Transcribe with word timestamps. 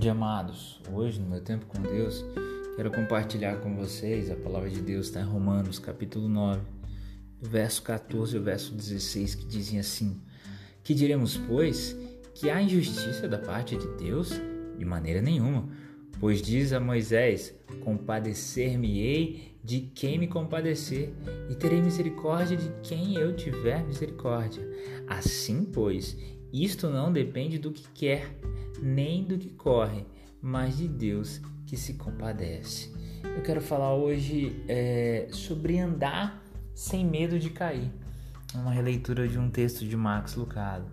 dia, 0.00 0.12
amados. 0.12 0.80
Hoje, 0.90 1.20
no 1.20 1.28
meu 1.28 1.42
tempo 1.42 1.66
com 1.66 1.82
Deus, 1.82 2.24
quero 2.74 2.90
compartilhar 2.90 3.56
com 3.56 3.76
vocês 3.76 4.30
a 4.30 4.34
palavra 4.34 4.70
de 4.70 4.80
Deus 4.80 5.08
está 5.08 5.20
em 5.20 5.24
Romanos, 5.24 5.78
capítulo 5.78 6.26
9, 6.26 6.62
verso 7.38 7.82
14 7.82 8.34
e 8.34 8.38
verso 8.38 8.74
16, 8.74 9.34
que 9.34 9.44
dizem 9.44 9.78
assim: 9.78 10.18
Que 10.82 10.94
diremos, 10.94 11.36
pois, 11.36 11.94
que 12.34 12.48
há 12.48 12.62
injustiça 12.62 13.28
da 13.28 13.36
parte 13.36 13.76
de 13.76 13.86
Deus? 13.98 14.40
De 14.78 14.86
maneira 14.86 15.20
nenhuma. 15.20 15.68
Pois 16.18 16.40
diz 16.40 16.72
a 16.72 16.80
Moisés: 16.80 17.54
Compadecer-me-ei 17.84 19.58
de 19.62 19.80
quem 19.80 20.18
me 20.18 20.26
compadecer, 20.26 21.12
e 21.50 21.54
terei 21.54 21.82
misericórdia 21.82 22.56
de 22.56 22.70
quem 22.82 23.16
eu 23.16 23.36
tiver 23.36 23.84
misericórdia. 23.84 24.66
Assim, 25.06 25.62
pois, 25.62 26.16
isto 26.52 26.88
não 26.88 27.12
depende 27.12 27.58
do 27.58 27.70
que 27.70 27.86
quer, 27.94 28.36
nem 28.82 29.24
do 29.24 29.38
que 29.38 29.50
corre, 29.50 30.04
mas 30.42 30.78
de 30.78 30.88
Deus 30.88 31.40
que 31.66 31.76
se 31.76 31.94
compadece. 31.94 32.92
Eu 33.22 33.42
quero 33.42 33.60
falar 33.60 33.94
hoje 33.94 34.62
é, 34.66 35.28
sobre 35.30 35.78
andar 35.78 36.42
sem 36.74 37.04
medo 37.04 37.38
de 37.38 37.50
cair. 37.50 37.90
Uma 38.54 38.72
releitura 38.72 39.28
de 39.28 39.38
um 39.38 39.48
texto 39.48 39.86
de 39.86 39.96
Max 39.96 40.34
Lucado. 40.34 40.86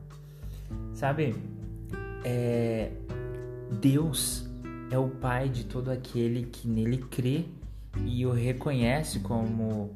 Sabe, 0.93 1.35
é, 2.23 2.91
Deus 3.81 4.47
é 4.91 4.97
o 4.97 5.09
Pai 5.09 5.49
de 5.49 5.63
todo 5.63 5.89
aquele 5.89 6.43
que 6.43 6.67
nele 6.67 6.97
crê 6.97 7.45
e 8.05 8.25
o 8.25 8.31
reconhece 8.31 9.19
como 9.19 9.95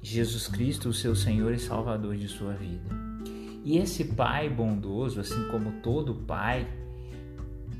Jesus 0.00 0.46
Cristo, 0.46 0.90
o 0.90 0.94
seu 0.94 1.16
Senhor 1.16 1.52
e 1.52 1.58
Salvador 1.58 2.16
de 2.16 2.28
sua 2.28 2.52
vida. 2.52 3.03
E 3.64 3.78
esse 3.78 4.04
pai 4.04 4.50
bondoso, 4.50 5.20
assim 5.20 5.48
como 5.48 5.80
todo 5.80 6.14
pai, 6.14 6.68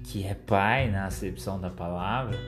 que 0.04 0.24
é 0.24 0.32
pai 0.32 0.90
na 0.90 1.04
acepção 1.04 1.60
da 1.60 1.68
palavra, 1.68 2.38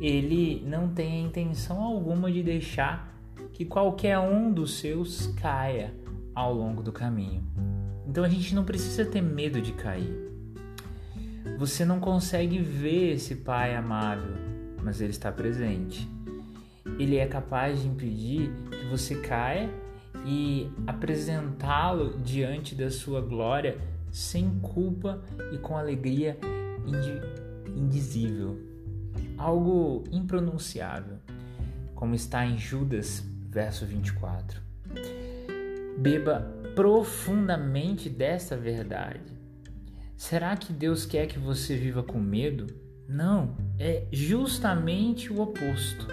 ele 0.00 0.64
não 0.66 0.88
tem 0.88 1.12
a 1.12 1.26
intenção 1.28 1.82
alguma 1.82 2.32
de 2.32 2.42
deixar 2.42 3.14
que 3.52 3.66
qualquer 3.66 4.18
um 4.18 4.50
dos 4.50 4.78
seus 4.78 5.26
caia 5.40 5.94
ao 6.34 6.54
longo 6.54 6.82
do 6.82 6.90
caminho. 6.90 7.44
Então 8.08 8.24
a 8.24 8.28
gente 8.28 8.54
não 8.54 8.64
precisa 8.64 9.04
ter 9.04 9.20
medo 9.20 9.60
de 9.60 9.72
cair. 9.72 10.32
Você 11.58 11.84
não 11.84 12.00
consegue 12.00 12.58
ver 12.58 13.12
esse 13.12 13.36
pai 13.36 13.76
amável, 13.76 14.34
mas 14.82 15.00
ele 15.02 15.10
está 15.10 15.30
presente. 15.30 16.08
Ele 16.98 17.16
é 17.16 17.26
capaz 17.26 17.82
de 17.82 17.88
impedir 17.88 18.50
que 18.70 18.86
você 18.86 19.16
caia 19.16 19.70
e 20.24 20.70
apresentá-lo 20.86 22.18
diante 22.18 22.74
da 22.74 22.90
sua 22.90 23.20
glória 23.20 23.78
sem 24.10 24.58
culpa 24.60 25.22
e 25.52 25.58
com 25.58 25.76
alegria 25.76 26.38
indizível, 27.74 28.60
algo 29.38 30.04
impronunciável, 30.12 31.16
como 31.94 32.14
está 32.14 32.44
em 32.44 32.58
Judas, 32.58 33.24
verso 33.48 33.86
24. 33.86 34.60
Beba 35.98 36.40
profundamente 36.74 38.08
dessa 38.08 38.56
verdade. 38.56 39.20
Será 40.16 40.56
que 40.56 40.72
Deus 40.72 41.04
quer 41.04 41.26
que 41.26 41.38
você 41.38 41.76
viva 41.76 42.02
com 42.02 42.18
medo? 42.18 42.66
Não, 43.08 43.56
é 43.78 44.06
justamente 44.12 45.32
o 45.32 45.40
oposto. 45.40 46.06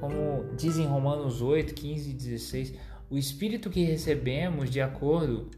Como 0.00 0.44
diz 0.56 0.76
em 0.76 0.86
Romanos 0.86 1.40
8, 1.40 1.72
15 1.72 2.10
e 2.10 2.12
16, 2.12 2.74
o 3.08 3.16
espírito 3.16 3.70
que 3.70 3.84
recebemos 3.84 4.70
de 4.70 4.80
acordo 4.80 5.50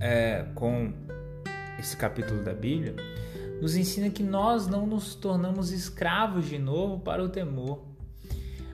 é, 0.00 0.46
com 0.54 0.92
esse 1.78 1.96
capítulo 1.96 2.42
da 2.42 2.52
Bíblia 2.52 2.94
nos 3.60 3.76
ensina 3.76 4.10
que 4.10 4.22
nós 4.22 4.66
não 4.66 4.86
nos 4.86 5.14
tornamos 5.14 5.70
escravos 5.70 6.48
de 6.48 6.58
novo 6.58 7.00
para 7.00 7.22
o 7.22 7.28
temor, 7.28 7.86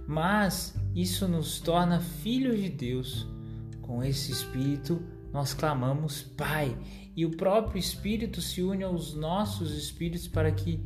mas 0.06 0.74
isso 0.94 1.28
nos 1.28 1.60
torna 1.60 2.00
filhos 2.00 2.58
de 2.58 2.70
Deus. 2.70 3.26
Com 3.82 4.02
esse 4.02 4.32
espírito 4.32 5.02
nós 5.32 5.52
clamamos 5.52 6.22
Pai, 6.22 6.76
e 7.14 7.26
o 7.26 7.36
próprio 7.36 7.78
Espírito 7.78 8.40
se 8.40 8.62
une 8.62 8.84
aos 8.84 9.14
nossos 9.14 9.76
espíritos 9.76 10.26
para 10.26 10.50
que 10.50 10.80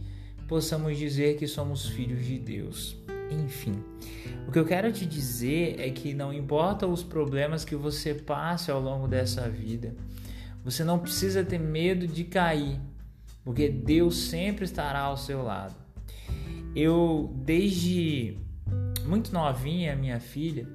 possamos 0.49 0.99
dizer 0.99 1.37
que 1.37 1.47
somos 1.47 1.87
filhos 1.87 2.25
de 2.25 2.39
Deus. 2.39 2.97
Enfim, 3.33 3.83
o 4.47 4.53
que 4.53 4.59
eu 4.59 4.65
quero 4.65 4.93
te 4.93 5.07
dizer 5.07 5.81
é 5.81 5.91
que 5.91 6.15
não 6.15 6.33
importa 6.33 6.87
os 6.87 7.03
problemas 7.03 7.65
que 7.65 7.75
você 7.75 8.15
passe 8.15 8.71
ao 8.71 8.81
longo 8.81 9.09
dessa 9.09 9.49
vida, 9.49 9.95
você 10.65 10.85
não 10.85 10.99
precisa 10.99 11.43
ter 11.45 11.59
medo 11.59 12.07
de 12.07 12.25
cair, 12.25 12.79
porque 13.45 13.69
Deus 13.69 14.17
sempre 14.17 14.65
estará 14.65 15.01
ao 15.01 15.17
seu 15.17 15.43
lado. 15.43 15.75
Eu, 16.75 17.33
desde 17.45 18.37
muito 19.05 19.33
novinha, 19.33 19.97
minha 19.97 20.21
filha, 20.21 20.67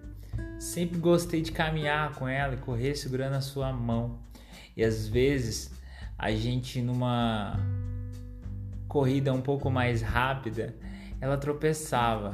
sempre 0.59 0.99
gostei 0.99 1.41
de 1.41 1.51
caminhar 1.51 2.13
com 2.15 2.27
ela 2.27 2.55
e 2.55 2.57
correr 2.57 2.95
segurando 2.95 3.35
a 3.35 3.41
sua 3.41 3.71
mão. 3.71 4.19
E 4.75 4.83
às 4.83 5.07
vezes 5.07 5.71
a 6.17 6.31
gente 6.31 6.81
numa 6.81 7.59
corrida 8.87 9.33
um 9.33 9.41
pouco 9.41 9.69
mais 9.69 10.01
rápida, 10.01 10.75
ela 11.19 11.37
tropeçava. 11.37 12.31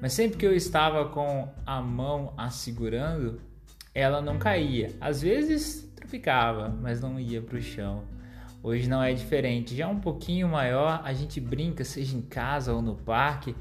Mas 0.00 0.12
sempre 0.12 0.36
que 0.36 0.46
eu 0.46 0.54
estava 0.54 1.08
com 1.08 1.48
a 1.64 1.80
mão 1.80 2.34
a 2.36 2.50
segurando, 2.50 3.40
ela 3.94 4.20
não 4.20 4.38
caía. 4.38 4.90
Às 5.00 5.22
vezes 5.22 5.92
tropicava, 5.94 6.68
mas 6.68 7.00
não 7.00 7.18
ia 7.20 7.40
para 7.40 7.58
o 7.58 7.62
chão. 7.62 8.04
Hoje 8.62 8.88
não 8.88 9.02
é 9.02 9.12
diferente. 9.12 9.76
Já 9.76 9.88
um 9.88 10.00
pouquinho 10.00 10.48
maior, 10.48 11.00
a 11.04 11.12
gente 11.12 11.40
brinca, 11.40 11.84
seja 11.84 12.16
em 12.16 12.22
casa 12.22 12.72
ou 12.72 12.82
no 12.82 12.96
parque, 12.96 13.54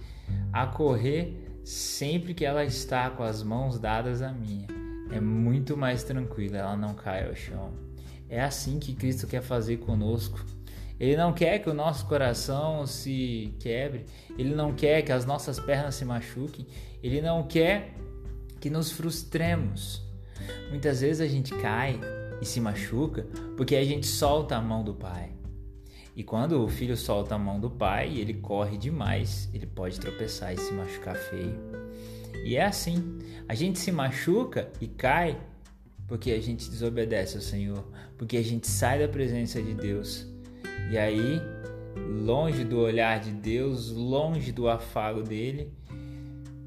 a 0.52 0.66
correr 0.66 1.60
sempre 1.64 2.34
que 2.34 2.46
ela 2.46 2.64
está 2.64 3.10
com 3.10 3.24
as 3.24 3.44
mãos 3.44 3.80
dadas 3.80 4.22
à 4.22 4.32
minha. 4.32 4.68
É 5.12 5.20
muito 5.20 5.76
mais 5.76 6.04
tranquilo, 6.04 6.56
ela 6.56 6.76
não 6.76 6.94
cai 6.94 7.28
ao 7.28 7.36
chão. 7.36 7.72
É 8.30 8.42
assim 8.42 8.80
que 8.80 8.94
Cristo 8.94 9.28
quer 9.28 9.42
fazer 9.42 9.78
conosco. 9.78 10.40
Ele 11.02 11.18
não 11.18 11.34
quer 11.34 11.58
que 11.58 11.68
o 11.68 11.74
nosso 11.74 12.06
coração 12.06 12.86
se 12.86 13.56
quebre, 13.60 14.06
ele 14.38 14.54
não 14.54 14.72
quer 14.72 15.02
que 15.02 15.12
as 15.12 15.26
nossas 15.26 15.60
pernas 15.60 15.96
se 15.96 16.06
machuquem, 16.06 16.68
ele 17.02 17.20
não 17.24 17.42
quer 17.42 17.96
que 18.60 18.70
nos 18.70 18.92
frustremos. 18.92 20.00
Muitas 20.70 21.02
vezes 21.02 21.20
a 21.20 21.28
gente 21.28 21.56
cai 21.56 22.00
e 22.40 22.46
se 22.46 22.62
machuca 22.62 23.26
porque 23.58 23.76
a 23.76 23.84
gente 23.84 24.06
solta 24.06 24.56
a 24.56 24.62
mão 24.62 24.84
do 24.84 24.94
pai. 24.94 25.32
E 26.16 26.24
quando 26.24 26.64
o 26.64 26.68
filho 26.68 26.96
solta 26.96 27.34
a 27.34 27.40
mão 27.40 27.60
do 27.60 27.72
pai, 27.72 28.16
ele 28.20 28.36
corre 28.36 28.78
demais, 28.78 29.50
ele 29.56 29.66
pode 29.66 30.00
tropeçar 30.00 30.54
e 30.54 30.58
se 30.58 30.72
machucar 30.72 31.16
feio. 31.16 31.60
E 32.46 32.56
é 32.56 32.64
assim, 32.64 33.18
a 33.50 33.56
gente 33.56 33.80
se 33.80 33.92
machuca 33.92 34.70
e 34.80 34.86
cai 34.86 35.36
porque 36.08 36.32
a 36.32 36.40
gente 36.40 36.70
desobedece 36.70 37.38
ao 37.38 37.42
Senhor, 37.42 37.84
porque 38.20 38.38
a 38.38 38.44
gente 38.44 38.68
sai 38.68 39.00
da 39.00 39.08
presença 39.08 39.60
de 39.60 39.74
Deus 39.74 40.30
e 40.92 40.98
aí, 40.98 41.42
longe 41.96 42.66
do 42.66 42.78
olhar 42.78 43.18
de 43.18 43.32
Deus, 43.32 43.90
longe 43.92 44.52
do 44.52 44.68
afago 44.68 45.24
dele, 45.24 45.72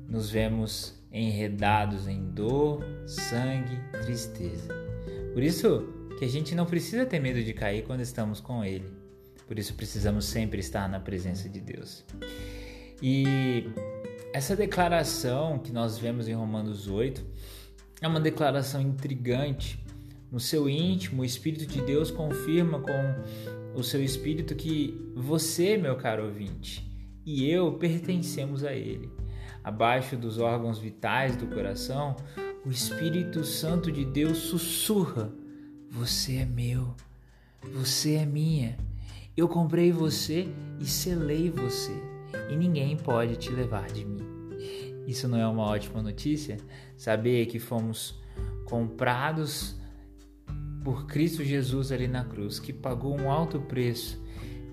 nos 0.08 0.30
vemos 0.30 0.98
enredados 1.12 2.08
em 2.08 2.24
dor, 2.30 2.82
sangue, 3.06 3.78
tristeza. 4.02 4.74
Por 5.34 5.42
isso 5.42 5.92
que 6.18 6.24
a 6.24 6.28
gente 6.28 6.54
não 6.54 6.64
precisa 6.64 7.04
ter 7.04 7.20
medo 7.20 7.44
de 7.44 7.52
cair 7.52 7.84
quando 7.84 8.00
estamos 8.00 8.40
com 8.40 8.64
ele. 8.64 8.90
Por 9.46 9.58
isso 9.58 9.74
precisamos 9.74 10.24
sempre 10.24 10.58
estar 10.58 10.88
na 10.88 10.98
presença 10.98 11.46
de 11.46 11.60
Deus. 11.60 12.02
E 13.02 13.68
essa 14.32 14.56
declaração 14.56 15.58
que 15.58 15.70
nós 15.70 15.98
vemos 15.98 16.28
em 16.28 16.32
Romanos 16.32 16.88
8 16.88 17.22
é 18.00 18.08
uma 18.08 18.20
declaração 18.20 18.80
intrigante. 18.80 19.78
No 20.32 20.40
seu 20.40 20.66
íntimo, 20.66 21.20
o 21.20 21.24
Espírito 21.26 21.66
de 21.66 21.82
Deus 21.82 22.10
confirma 22.10 22.80
com 22.80 23.63
o 23.74 23.82
seu 23.82 24.02
espírito 24.02 24.54
que 24.54 24.98
você, 25.14 25.76
meu 25.76 25.96
caro 25.96 26.26
ouvinte, 26.26 26.90
e 27.24 27.48
eu 27.48 27.72
pertencemos 27.74 28.64
a 28.64 28.72
ele. 28.72 29.10
Abaixo 29.62 30.16
dos 30.16 30.38
órgãos 30.38 30.78
vitais 30.78 31.36
do 31.36 31.46
coração, 31.46 32.16
o 32.64 32.70
Espírito 32.70 33.44
Santo 33.44 33.90
de 33.90 34.04
Deus 34.04 34.38
sussurra: 34.38 35.32
Você 35.90 36.36
é 36.36 36.44
meu, 36.44 36.94
você 37.72 38.14
é 38.14 38.26
minha. 38.26 38.76
Eu 39.36 39.48
comprei 39.48 39.90
você 39.90 40.48
e 40.78 40.86
selei 40.86 41.50
você, 41.50 41.92
e 42.50 42.56
ninguém 42.56 42.96
pode 42.96 43.36
te 43.36 43.50
levar 43.50 43.90
de 43.90 44.04
mim. 44.04 44.22
Isso 45.06 45.26
não 45.28 45.38
é 45.38 45.46
uma 45.46 45.64
ótima 45.64 46.02
notícia? 46.02 46.56
Saber 46.96 47.46
que 47.46 47.58
fomos 47.58 48.18
comprados 48.64 49.76
por 50.84 51.06
Cristo 51.06 51.42
Jesus 51.42 51.90
ali 51.90 52.06
na 52.06 52.24
cruz, 52.24 52.60
que 52.60 52.72
pagou 52.72 53.18
um 53.18 53.30
alto 53.30 53.58
preço 53.58 54.22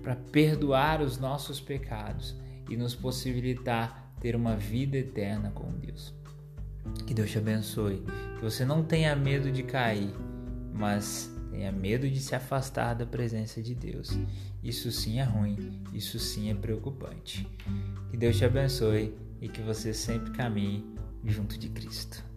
para 0.02 0.14
perdoar 0.14 1.00
os 1.00 1.18
nossos 1.18 1.58
pecados 1.58 2.36
e 2.68 2.76
nos 2.76 2.94
possibilitar 2.94 4.12
ter 4.20 4.36
uma 4.36 4.54
vida 4.54 4.98
eterna 4.98 5.50
com 5.50 5.72
Deus. 5.72 6.14
Que 7.06 7.14
Deus 7.14 7.30
te 7.30 7.38
abençoe, 7.38 8.04
que 8.36 8.42
você 8.42 8.64
não 8.64 8.84
tenha 8.84 9.16
medo 9.16 9.50
de 9.50 9.62
cair, 9.62 10.12
mas 10.74 11.32
tenha 11.50 11.72
medo 11.72 12.08
de 12.08 12.20
se 12.20 12.34
afastar 12.34 12.94
da 12.94 13.06
presença 13.06 13.62
de 13.62 13.74
Deus. 13.74 14.10
Isso 14.62 14.92
sim 14.92 15.18
é 15.18 15.24
ruim, 15.24 15.82
isso 15.94 16.18
sim 16.18 16.50
é 16.50 16.54
preocupante. 16.54 17.48
Que 18.10 18.16
Deus 18.16 18.36
te 18.36 18.44
abençoe 18.44 19.14
e 19.40 19.48
que 19.48 19.62
você 19.62 19.94
sempre 19.94 20.30
caminhe 20.32 20.84
junto 21.24 21.58
de 21.58 21.68
Cristo. 21.68 22.31